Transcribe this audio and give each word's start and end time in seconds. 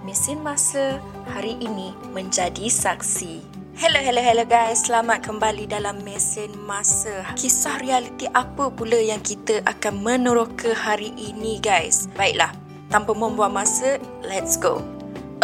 Mesin 0.00 0.40
Masa 0.40 0.96
hari 1.28 1.60
ini 1.60 1.92
menjadi 2.16 2.72
saksi. 2.72 3.44
Hello, 3.76 4.00
hello, 4.00 4.24
hello 4.24 4.48
guys. 4.48 4.88
Selamat 4.88 5.20
kembali 5.20 5.68
dalam 5.68 6.00
Mesin 6.00 6.56
Masa. 6.64 7.28
Kisah 7.36 7.76
realiti 7.84 8.24
apa 8.32 8.72
pula 8.72 8.96
yang 8.96 9.20
kita 9.20 9.60
akan 9.68 10.00
meneroka 10.00 10.72
hari 10.72 11.12
ini 11.20 11.60
guys? 11.60 12.08
Baiklah, 12.16 12.48
tanpa 12.88 13.12
membuang 13.12 13.52
masa, 13.52 14.00
let's 14.24 14.56
go. 14.56 14.80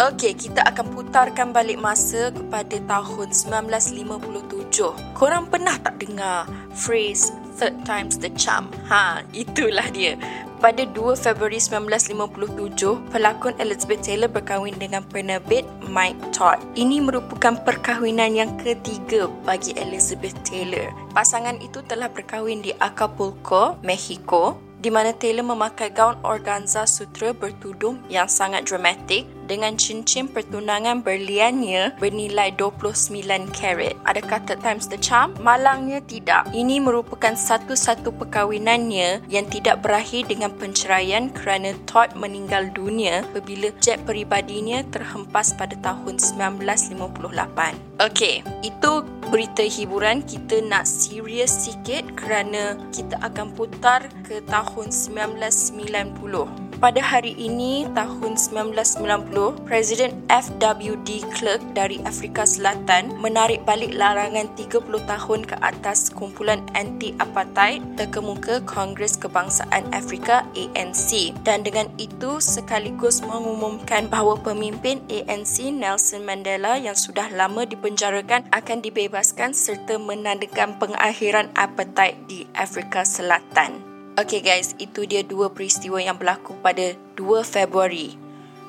Okey, 0.01 0.33
kita 0.33 0.65
akan 0.65 0.89
putarkan 0.89 1.53
balik 1.53 1.77
masa 1.77 2.33
kepada 2.33 2.81
tahun 2.81 3.29
1957. 3.33 4.93
Korang 5.13 5.53
pernah 5.53 5.77
tak 5.77 6.01
dengar 6.01 6.49
phrase 6.73 7.29
third 7.57 7.73
time's 7.83 8.21
the 8.21 8.29
charm? 8.37 8.69
Ha, 8.87 9.25
itulah 9.33 9.89
dia. 9.89 10.15
Pada 10.57 10.89
2 10.89 11.13
Februari 11.13 11.61
1957, 11.61 13.13
pelakon 13.13 13.53
Elizabeth 13.61 14.01
Taylor 14.01 14.25
berkahwin 14.25 14.73
dengan 14.81 15.05
penerbit 15.05 15.65
Mike 15.85 16.17
Todd. 16.33 16.57
Ini 16.73 16.97
merupakan 17.01 17.61
perkahwinan 17.61 18.33
yang 18.33 18.57
ketiga 18.57 19.29
bagi 19.45 19.77
Elizabeth 19.77 20.33
Taylor. 20.41 20.89
Pasangan 21.13 21.61
itu 21.61 21.85
telah 21.85 22.09
berkahwin 22.09 22.65
di 22.65 22.73
Acapulco, 22.81 23.77
Mexico 23.85 24.66
di 24.87 24.95
mana 24.95 25.11
Taylor 25.11 25.43
memakai 25.43 25.91
gaun 25.91 26.15
organza 26.23 26.87
sutra 26.87 27.35
bertudung 27.35 27.99
yang 28.07 28.31
sangat 28.31 28.71
dramatik 28.71 29.27
dengan 29.51 29.75
cincin 29.75 30.31
pertunangan 30.31 31.03
berliannya 31.03 31.99
bernilai 31.99 32.55
29 32.55 33.51
karat. 33.51 33.99
Adakah 34.07 34.39
third 34.47 34.63
times 34.63 34.87
the 34.87 34.95
charm? 34.95 35.35
Malangnya 35.43 35.99
tidak. 36.07 36.47
Ini 36.55 36.79
merupakan 36.79 37.35
satu-satu 37.35 38.15
perkahwinannya 38.15 39.27
yang 39.27 39.43
tidak 39.51 39.83
berakhir 39.83 40.31
dengan 40.31 40.55
penceraian 40.55 41.35
kerana 41.35 41.75
Todd 41.83 42.15
meninggal 42.15 42.71
dunia 42.71 43.27
apabila 43.27 43.67
jet 43.83 43.99
peribadinya 44.07 44.87
terhempas 44.87 45.51
pada 45.59 45.75
tahun 45.83 46.15
1958. 46.15 47.99
Okey, 48.07 48.39
itu 48.63 48.91
berita 49.27 49.63
hiburan. 49.63 50.23
Kita 50.23 50.63
nak 50.63 50.87
serius 50.87 51.67
sikit 51.67 52.15
kerana 52.15 52.79
kita 52.91 53.19
akan 53.23 53.53
putar 53.55 54.07
ke 54.23 54.43
tahun 54.47 54.91
1990. 54.91 56.66
Pada 56.77 57.01
hari 57.01 57.33
ini, 57.41 57.89
tahun 57.97 58.37
1990, 58.37 59.65
Presiden 59.65 60.13
FWD 60.29 61.25
Klerk 61.33 61.65
dari 61.73 61.97
Afrika 62.05 62.45
Selatan 62.45 63.17
menarik 63.17 63.65
balik 63.65 63.97
larangan 63.97 64.45
30 64.53 64.85
tahun 64.85 65.41
ke 65.49 65.57
atas 65.65 66.13
kumpulan 66.13 66.61
anti-apartheid 66.77 67.81
terkemuka 67.97 68.61
Kongres 68.69 69.17
Kebangsaan 69.17 69.89
Afrika 69.89 70.45
ANC. 70.53 71.33
Dan 71.41 71.65
dengan 71.65 71.89
itu, 71.97 72.37
sekaligus 72.37 73.25
mengumumkan 73.25 74.05
bahawa 74.05 74.37
pemimpin 74.37 75.01
ANC 75.09 75.73
Nelson 75.73 76.29
Mandela 76.29 76.77
yang 76.77 76.93
sudah 76.93 77.25
lama 77.33 77.65
dipenjarakan 77.65 78.53
akan 78.53 78.85
dibebaskan 78.85 79.57
serta 79.57 79.97
menandakan 79.97 80.77
pengakhiran 80.77 81.49
apartheid 81.57 82.21
di 82.29 82.45
Afrika 82.53 83.01
Selatan. 83.01 83.96
Okay 84.17 84.41
guys, 84.41 84.73
itu 84.81 85.05
dia 85.05 85.21
dua 85.21 85.53
peristiwa 85.53 86.01
yang 86.01 86.17
berlaku 86.17 86.57
pada 86.65 86.97
2 87.21 87.45
Februari. 87.45 88.17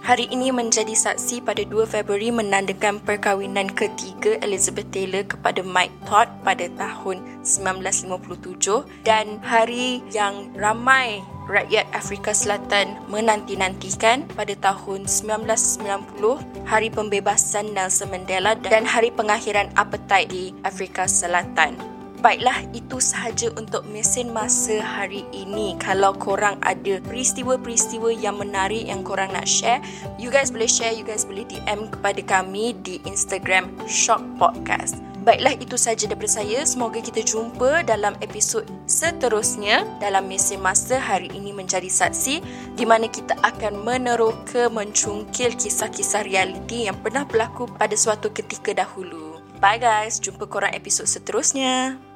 Hari 0.05 0.29
ini 0.29 0.53
menjadi 0.53 0.93
saksi 0.93 1.41
pada 1.41 1.65
2 1.65 1.89
Februari 1.89 2.29
menandakan 2.29 3.01
perkahwinan 3.01 3.73
ketiga 3.73 4.37
Elizabeth 4.45 4.93
Taylor 4.93 5.25
kepada 5.25 5.65
Mike 5.65 5.97
Todd 6.05 6.29
pada 6.45 6.69
tahun 6.77 7.25
1957 7.41 8.93
dan 9.09 9.41
hari 9.41 10.05
yang 10.13 10.53
ramai 10.53 11.25
rakyat 11.49 11.89
Afrika 11.97 12.37
Selatan 12.37 13.01
menanti-nantikan 13.09 14.29
pada 14.37 14.53
tahun 14.53 15.09
1990 15.09 16.69
hari 16.69 16.93
pembebasan 16.93 17.73
Nelson 17.73 18.13
Mandela 18.13 18.53
dan 18.53 18.85
hari 18.85 19.09
pengakhiran 19.17 19.73
apartheid 19.81 20.29
di 20.29 20.53
Afrika 20.61 21.09
Selatan. 21.09 21.88
Baiklah, 22.19 22.67
itu 22.75 22.99
sahaja 22.99 23.47
untuk 23.55 23.87
mesin 23.95 24.35
masa 24.35 24.83
hari 24.83 25.23
ini. 25.31 25.79
Kalau 25.79 26.11
korang 26.19 26.59
ada 26.67 26.99
peristiwa-peristiwa 27.07 28.11
yang 28.11 28.43
menarik 28.43 28.91
yang 28.91 29.07
korang 29.07 29.31
nak 29.31 29.47
share, 29.47 29.79
you 30.19 30.27
guys 30.27 30.51
boleh 30.51 30.67
share, 30.67 30.91
you 30.91 31.07
guys 31.07 31.23
boleh 31.23 31.47
DM 31.47 31.87
kepada 31.87 32.19
kami 32.27 32.75
di 32.83 32.99
Instagram 33.07 33.71
Shock 33.87 34.19
Podcast. 34.35 34.99
Baiklah, 35.23 35.63
itu 35.63 35.79
sahaja 35.79 36.11
daripada 36.11 36.43
saya. 36.43 36.67
Semoga 36.67 36.99
kita 36.99 37.23
jumpa 37.23 37.87
dalam 37.87 38.19
episod 38.19 38.67
seterusnya 38.91 39.87
dalam 40.03 40.27
mesin 40.27 40.59
masa 40.59 40.99
hari 40.99 41.31
ini 41.31 41.55
menjadi 41.55 41.87
saksi 41.87 42.43
di 42.75 42.83
mana 42.83 43.07
kita 43.07 43.39
akan 43.47 43.87
meneroka 43.87 44.67
mencungkil 44.67 45.55
kisah-kisah 45.55 46.27
realiti 46.27 46.91
yang 46.91 46.99
pernah 46.99 47.23
berlaku 47.23 47.71
pada 47.79 47.95
suatu 47.95 48.35
ketika 48.35 48.75
dahulu. 48.75 49.39
Bye 49.63 49.79
guys, 49.79 50.19
jumpa 50.19 50.51
korang 50.51 50.75
episod 50.75 51.07
seterusnya. 51.07 52.08